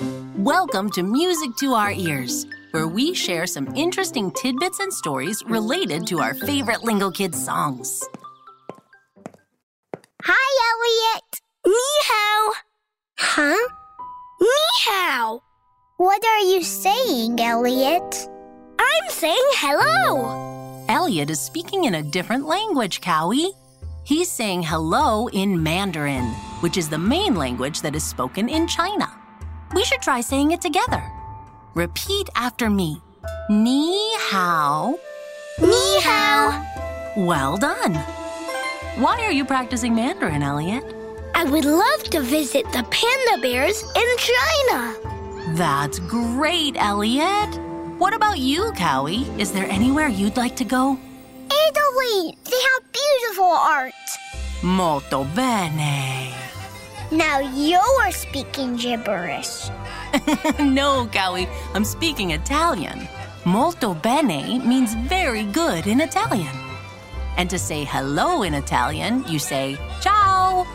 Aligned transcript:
Welcome 0.00 0.90
to 0.90 1.02
Music 1.02 1.50
to 1.56 1.74
Our 1.74 1.90
Ears, 1.90 2.46
where 2.70 2.86
we 2.86 3.14
share 3.14 3.48
some 3.48 3.74
interesting 3.74 4.30
tidbits 4.30 4.78
and 4.78 4.92
stories 4.92 5.42
related 5.46 6.06
to 6.06 6.20
our 6.20 6.34
favorite 6.34 6.84
Lingo 6.84 7.10
Kids 7.10 7.44
songs. 7.44 8.04
Hi, 10.22 10.48
Elliot. 10.70 11.40
Ni 11.66 11.88
hao. 12.04 12.52
Huh? 13.18 13.68
Ni 14.40 14.48
hao. 14.84 15.42
What 15.96 16.24
are 16.24 16.44
you 16.46 16.62
saying, 16.62 17.40
Elliot? 17.40 18.28
I'm 18.78 19.10
saying 19.10 19.50
hello. 19.54 20.84
Elliot 20.88 21.30
is 21.30 21.40
speaking 21.40 21.84
in 21.84 21.96
a 21.96 22.02
different 22.04 22.46
language, 22.46 23.00
Cowy. 23.00 23.50
He's 24.04 24.30
saying 24.30 24.62
hello 24.62 25.28
in 25.30 25.60
Mandarin, 25.60 26.26
which 26.60 26.76
is 26.76 26.88
the 26.88 26.98
main 26.98 27.34
language 27.34 27.80
that 27.80 27.96
is 27.96 28.04
spoken 28.04 28.48
in 28.48 28.68
China. 28.68 29.17
We 29.74 29.84
should 29.84 30.00
try 30.00 30.20
saying 30.20 30.52
it 30.52 30.60
together. 30.60 31.02
Repeat 31.74 32.28
after 32.34 32.70
me. 32.70 33.00
Ni 33.50 34.14
hao. 34.30 34.98
Ni 35.60 36.00
hao. 36.00 36.64
Well 37.16 37.56
done. 37.56 37.94
Why 38.96 39.20
are 39.20 39.32
you 39.32 39.44
practicing 39.44 39.94
Mandarin, 39.94 40.42
Elliot? 40.42 40.84
I 41.34 41.44
would 41.44 41.64
love 41.64 42.02
to 42.10 42.20
visit 42.20 42.64
the 42.72 42.82
panda 42.90 43.42
bears 43.42 43.82
in 43.82 44.08
China. 44.18 44.94
That's 45.56 45.98
great, 46.00 46.74
Elliot. 46.76 47.60
What 47.98 48.14
about 48.14 48.38
you, 48.38 48.72
Cowy? 48.72 49.26
Is 49.38 49.52
there 49.52 49.68
anywhere 49.68 50.08
you'd 50.08 50.36
like 50.36 50.56
to 50.56 50.64
go? 50.64 50.98
Italy! 51.46 52.36
They 52.44 52.60
have 52.70 52.92
beautiful 52.92 53.44
art. 53.44 53.92
Molto 54.62 55.24
bene. 55.24 56.47
Now 57.10 57.38
you're 57.38 58.12
speaking 58.12 58.76
gibberish. 58.76 59.68
no, 60.60 61.08
Cowy, 61.10 61.48
I'm 61.72 61.84
speaking 61.84 62.32
Italian. 62.32 63.08
Molto 63.46 63.94
bene 63.94 64.58
means 64.58 64.94
very 65.08 65.44
good 65.44 65.86
in 65.86 66.02
Italian. 66.02 66.54
And 67.38 67.48
to 67.48 67.58
say 67.58 67.84
hello 67.84 68.42
in 68.42 68.52
Italian, 68.52 69.24
you 69.26 69.38
say 69.38 69.78
ciao. 70.02 70.66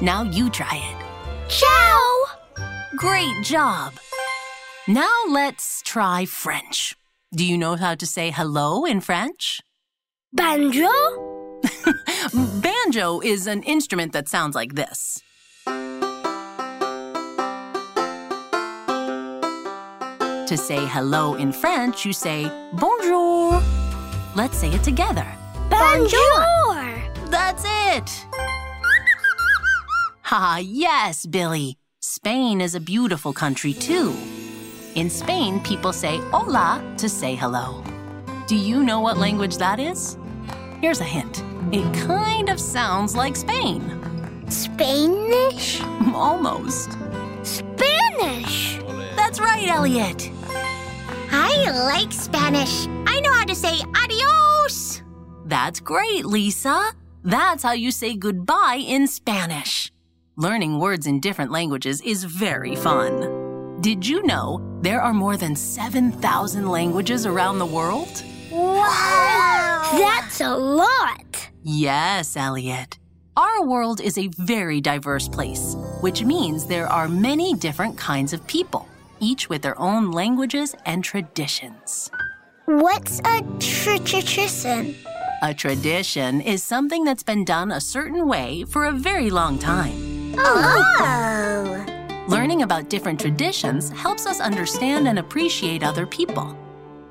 Now 0.00 0.22
you 0.22 0.48
try 0.48 0.76
it. 0.76 1.50
Ciao. 1.50 2.24
Great 2.96 3.42
job. 3.42 3.94
Now 4.86 5.24
let's 5.28 5.82
try 5.82 6.24
French. 6.24 6.94
Do 7.34 7.44
you 7.44 7.58
know 7.58 7.74
how 7.74 7.96
to 7.96 8.06
say 8.06 8.30
hello 8.30 8.84
in 8.84 9.00
French? 9.00 9.60
Banjo. 10.32 10.88
Banjo 12.62 13.20
is 13.20 13.48
an 13.48 13.64
instrument 13.64 14.12
that 14.12 14.28
sounds 14.28 14.54
like 14.54 14.74
this. 14.76 15.20
To 20.50 20.56
say 20.56 20.84
hello 20.84 21.34
in 21.34 21.52
French, 21.52 22.04
you 22.04 22.12
say 22.12 22.50
bonjour. 22.72 23.62
Let's 24.34 24.56
say 24.56 24.68
it 24.70 24.82
together. 24.82 25.24
Bonjour. 25.70 26.74
That's 27.26 27.64
it. 27.64 28.26
Ha, 30.22 30.58
yes, 30.60 31.24
Billy. 31.24 31.78
Spain 32.00 32.60
is 32.60 32.74
a 32.74 32.80
beautiful 32.80 33.32
country 33.32 33.72
too. 33.72 34.12
In 34.96 35.08
Spain, 35.08 35.60
people 35.60 35.92
say 35.92 36.18
hola 36.32 36.82
to 36.96 37.08
say 37.08 37.36
hello. 37.36 37.84
Do 38.48 38.56
you 38.56 38.82
know 38.82 38.98
what 38.98 39.18
language 39.18 39.56
that 39.58 39.78
is? 39.78 40.18
Here's 40.80 41.00
a 41.00 41.04
hint. 41.04 41.44
It 41.70 41.86
kind 42.08 42.48
of 42.48 42.58
sounds 42.58 43.14
like 43.14 43.36
Spain. 43.36 43.80
Spanish? 44.50 45.80
Almost. 46.12 46.98
Spanish. 47.44 48.80
That's 49.14 49.38
right, 49.38 49.68
Elliot. 49.68 50.32
I 51.52 51.70
like 51.86 52.12
Spanish. 52.12 52.86
I 53.06 53.20
know 53.20 53.32
how 53.32 53.44
to 53.44 53.54
say 53.56 53.80
adios. 53.96 55.02
That's 55.46 55.80
great, 55.80 56.24
Lisa. 56.24 56.92
That's 57.24 57.64
how 57.64 57.72
you 57.72 57.90
say 57.90 58.14
goodbye 58.14 58.84
in 58.86 59.08
Spanish. 59.08 59.92
Learning 60.36 60.78
words 60.78 61.06
in 61.08 61.18
different 61.18 61.50
languages 61.50 62.00
is 62.02 62.22
very 62.22 62.76
fun. 62.76 63.80
Did 63.80 64.06
you 64.06 64.22
know 64.22 64.78
there 64.80 65.02
are 65.02 65.12
more 65.12 65.36
than 65.36 65.56
7,000 65.56 66.68
languages 66.68 67.26
around 67.26 67.58
the 67.58 67.66
world? 67.66 68.22
Wow! 68.52 69.90
That's 69.92 70.40
a 70.40 70.54
lot. 70.56 71.50
Yes, 71.64 72.36
Elliot. 72.36 72.98
Our 73.36 73.64
world 73.64 74.00
is 74.00 74.18
a 74.18 74.28
very 74.38 74.80
diverse 74.80 75.28
place, 75.28 75.74
which 76.00 76.22
means 76.24 76.66
there 76.66 76.86
are 76.86 77.08
many 77.08 77.54
different 77.54 77.98
kinds 77.98 78.32
of 78.32 78.46
people, 78.46 78.86
each 79.20 79.48
with 79.48 79.62
their 79.62 79.78
own 79.78 80.10
languages 80.10 80.74
and 80.86 81.04
traditions. 81.04 82.10
What's 82.66 83.20
a 83.20 83.42
tradition? 83.58 84.94
A 85.42 85.54
tradition 85.54 86.40
is 86.40 86.62
something 86.62 87.04
that's 87.04 87.22
been 87.22 87.44
done 87.44 87.72
a 87.72 87.80
certain 87.80 88.28
way 88.28 88.64
for 88.64 88.84
a 88.84 88.92
very 88.92 89.30
long 89.30 89.58
time. 89.58 90.34
Oh! 90.38 91.86
Learning 92.28 92.62
about 92.62 92.88
different 92.88 93.20
traditions 93.20 93.90
helps 93.90 94.26
us 94.26 94.40
understand 94.40 95.08
and 95.08 95.18
appreciate 95.18 95.82
other 95.82 96.06
people. 96.06 96.56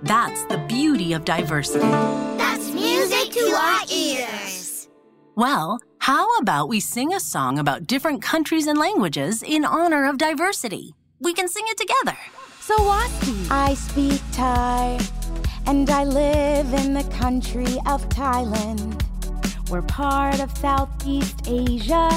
That's 0.03 0.45
the 0.45 0.59
beauty 0.59 1.13
of 1.13 1.25
diversity. 1.25 1.89
That's 2.37 2.71
music 2.71 3.31
to 3.33 3.51
our 3.53 3.81
ears. 3.91 4.87
Well, 5.35 5.79
how 5.99 6.25
about 6.37 6.69
we 6.69 6.79
sing 6.79 7.13
a 7.13 7.19
song 7.19 7.59
about 7.59 7.87
different 7.87 8.21
countries 8.21 8.67
and 8.67 8.79
languages 8.79 9.43
in 9.43 9.65
honor 9.65 10.05
of 10.07 10.17
diversity? 10.17 10.95
We 11.21 11.33
can 11.33 11.49
sing 11.49 11.65
it 11.67 11.77
together. 11.77 12.17
So 12.61 12.81
what? 12.81 13.11
I 13.51 13.73
speak 13.73 14.21
Thai, 14.31 14.97
and 15.67 15.89
I 15.89 16.05
live 16.05 16.73
in 16.73 16.93
the 16.93 17.03
country 17.11 17.75
of 17.85 18.07
Thailand. 18.07 19.03
We're 19.69 19.81
part 19.81 20.39
of 20.39 20.57
Southeast 20.57 21.41
Asia, 21.45 22.09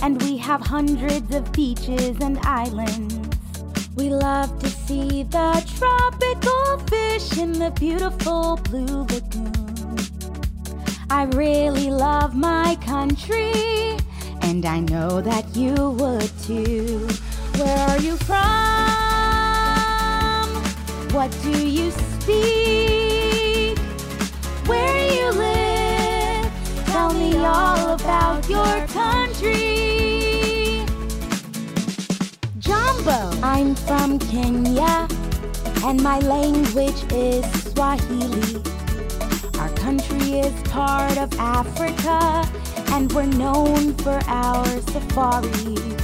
and 0.00 0.22
we 0.22 0.38
have 0.38 0.62
hundreds 0.62 1.34
of 1.34 1.52
beaches 1.52 2.16
and 2.22 2.38
islands. 2.38 3.18
We 3.94 4.08
love 4.08 4.58
to 4.60 4.70
see 4.70 5.24
the 5.24 5.62
tropical 5.76 6.78
fish 6.88 7.36
in 7.36 7.52
the 7.52 7.70
beautiful 7.72 8.56
blue 8.56 9.02
lagoon. 9.02 9.52
I 11.10 11.24
really 11.24 11.90
love 11.90 12.34
my 12.34 12.78
country, 12.86 13.98
and 14.40 14.64
I 14.64 14.80
know 14.80 15.20
that 15.20 15.54
you 15.54 15.74
would 15.90 16.30
too. 16.42 17.06
Where 17.60 17.78
are 17.90 17.98
you 17.98 18.16
from? 18.16 18.38
What 21.12 21.30
do 21.42 21.50
you 21.50 21.90
speak? 21.90 23.78
Where 24.66 24.92
do 24.94 25.14
you 25.14 25.30
live? 25.32 26.50
Tell 26.86 27.12
me 27.12 27.36
all 27.36 27.92
about 27.92 28.48
your 28.48 28.86
country. 28.86 30.86
Jambo. 32.58 33.30
I'm 33.42 33.74
from 33.74 34.18
Kenya, 34.18 35.06
and 35.84 36.02
my 36.02 36.18
language 36.20 37.04
is 37.12 37.44
Swahili. 37.72 38.62
Our 39.58 39.68
country 39.74 40.40
is 40.40 40.54
part 40.70 41.18
of 41.18 41.38
Africa, 41.38 42.48
and 42.94 43.12
we're 43.12 43.26
known 43.26 43.92
for 43.96 44.18
our 44.28 44.64
safaris. 44.92 45.99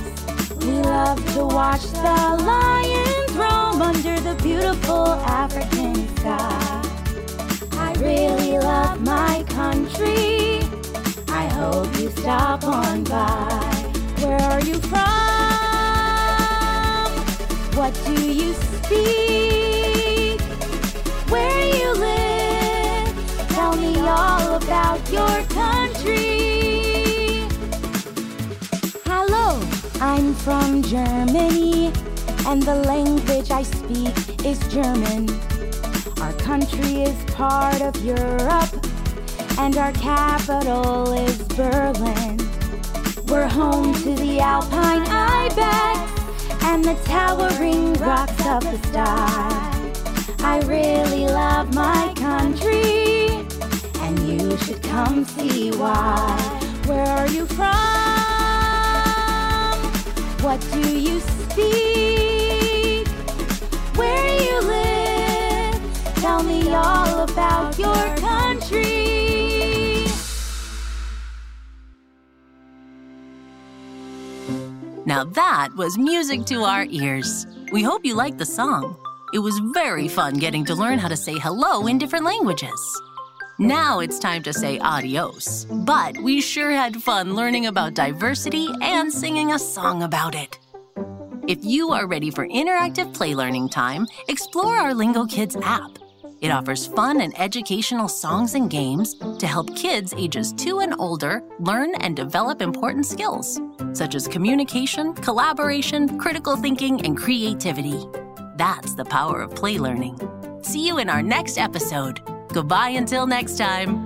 We 0.67 0.73
love 0.73 1.25
to 1.35 1.45
watch 1.45 1.83
the 1.83 2.43
lions 2.45 3.33
roam 3.37 3.81
under 3.81 4.19
the 4.19 4.35
beautiful 4.43 5.07
African 5.07 5.95
sky. 6.17 6.83
I 7.75 7.93
really 8.01 8.59
love 8.59 9.01
my 9.01 9.45
country. 9.49 10.63
I 11.29 11.47
hope 11.47 11.97
you 12.01 12.11
stop 12.11 12.65
on 12.65 13.05
by. 13.05 13.93
Where 14.19 14.43
are 14.43 14.61
you 14.61 14.75
from? 14.81 14.97
What 17.79 17.95
do 18.05 18.21
you 18.33 18.53
speak? 18.55 20.41
Where 21.31 21.65
you 21.77 21.93
live? 21.95 23.15
Tell 23.51 23.77
me 23.77 24.01
all 24.01 24.57
about 24.57 25.13
your 25.13 25.45
country. 25.45 25.86
I'm 30.01 30.35
from 30.35 30.83
Germany, 30.83 31.91
and 32.47 32.63
the 32.63 32.83
language 32.87 33.51
I 33.51 33.63
speak 33.63 34.45
is 34.45 34.59
German. 34.69 35.31
Our 36.21 36.35
country 36.35 37.03
is 37.03 37.25
part 37.35 37.81
of 37.81 37.97
Europe, 38.05 38.75
and 39.59 39.77
our 39.79 39.93
capital 39.93 41.13
is 41.15 41.39
Berlin. 41.49 42.37
We're 43.29 43.49
home 43.49 43.95
to 43.95 44.15
the 44.15 44.39
Alpine 44.39 45.07
Ibex 45.09 46.65
and 46.65 46.85
the 46.85 46.95
towering 47.07 47.95
rocks 47.95 48.47
of 48.47 48.65
the 48.65 48.79
sky. 48.89 49.73
I 50.41 50.61
really 50.67 51.25
love 51.25 51.75
my 51.75 52.13
country, 52.17 53.47
and 54.01 54.19
you 54.29 54.59
should 54.59 54.83
come 54.83 55.25
see 55.25 55.71
why. 55.71 56.37
Where 56.85 57.07
are 57.07 57.29
you 57.29 57.47
from? 57.47 58.26
What 60.41 60.61
do 60.73 60.99
you 60.99 61.19
speak? 61.21 63.09
Where 63.97 64.39
do 64.39 64.45
you 64.45 64.61
live? 64.61 66.15
Tell 66.17 66.43
me 66.43 66.73
all 66.73 67.21
about 67.23 67.79
your 67.79 68.17
country. 68.17 69.07
Now 75.07 75.25
that 75.25 75.71
was 75.77 75.97
music 75.97 76.45
to 76.47 76.63
our 76.63 76.85
ears. 76.91 77.47
We 77.73 77.83
hope 77.83 78.05
you 78.05 78.15
liked 78.15 78.39
the 78.39 78.47
song. 78.47 78.97
It 79.33 79.39
was 79.39 79.59
very 79.73 80.09
fun 80.09 80.35
getting 80.35 80.65
to 80.67 80.75
learn 80.75 80.99
how 80.99 81.09
to 81.09 81.17
say 81.17 81.39
hello 81.39 81.87
in 81.87 81.99
different 81.99 82.25
languages. 82.25 83.01
Now 83.59 84.01
it's 84.01 84.19
time 84.19 84.43
to 84.43 84.53
say 84.53 84.79
adios, 84.81 85.65
but 85.65 86.19
we 86.19 86.43
sure 86.43 86.73
had 86.73 87.03
fun 87.03 87.35
learning 87.35 87.67
about 87.67 87.95
diversity 87.95 88.69
and 88.83 89.11
singing 89.11 89.53
a 89.53 89.59
song 89.59 90.03
about 90.03 90.35
it. 90.35 90.59
If 91.49 91.65
you 91.65 91.91
are 91.93 92.07
ready 92.07 92.31
for 92.31 92.47
interactive 92.47 93.15
play 93.15 93.35
learning 93.35 93.71
time, 93.71 94.07
explore 94.29 94.77
our 94.77 94.93
Lingo 94.93 95.25
Kids 95.25 95.57
app. 95.63 95.99
It 96.43 96.51
offers 96.51 96.87
fun 96.87 97.23
and 97.23 97.33
educational 97.41 98.09
songs 98.09 98.55
and 98.55 98.69
games 98.69 99.15
to 99.39 99.47
help 99.47 99.75
kids 99.75 100.13
ages 100.19 100.53
two 100.53 100.81
and 100.81 100.95
older 100.99 101.43
learn 101.59 101.95
and 101.95 102.15
develop 102.15 102.61
important 102.61 103.07
skills, 103.07 103.59
such 103.95 104.15
as 104.15 104.29
communication, 104.29 105.15
collaboration, 105.15 106.19
critical 106.19 106.57
thinking, 106.57 107.01
and 107.07 107.17
creativity. 107.17 108.05
That's 108.57 108.95
the 108.95 109.07
power 109.07 109.41
of 109.41 109.55
play 109.55 109.79
learning. 109.79 110.21
See 110.61 110.87
you 110.87 110.99
in 110.99 111.09
our 111.09 111.23
next 111.23 111.57
episode. 111.57 112.21
Goodbye 112.57 112.97
until 112.97 113.27
next 113.27 113.59
time. 113.59 114.06